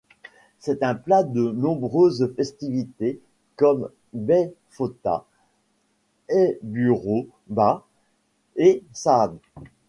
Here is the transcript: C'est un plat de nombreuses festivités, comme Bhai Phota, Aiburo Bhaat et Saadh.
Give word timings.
C'est 0.57 0.81
un 0.81 0.95
plat 0.95 1.21
de 1.21 1.51
nombreuses 1.51 2.33
festivités, 2.35 3.21
comme 3.55 3.91
Bhai 4.13 4.51
Phota, 4.71 5.25
Aiburo 6.27 7.27
Bhaat 7.49 7.85
et 8.55 8.83
Saadh. 8.93 9.37